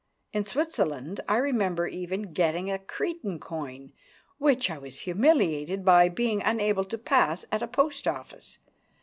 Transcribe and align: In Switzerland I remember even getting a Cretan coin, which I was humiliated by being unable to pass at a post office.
In 0.33 0.47
Switzerland 0.47 1.21
I 1.29 1.37
remember 1.37 1.85
even 1.85 2.33
getting 2.33 2.71
a 2.71 2.79
Cretan 2.79 3.37
coin, 3.39 3.93
which 4.39 4.71
I 4.71 4.79
was 4.79 5.01
humiliated 5.01 5.85
by 5.85 6.09
being 6.09 6.41
unable 6.41 6.85
to 6.85 6.97
pass 6.97 7.45
at 7.51 7.61
a 7.61 7.67
post 7.67 8.07
office. 8.07 8.57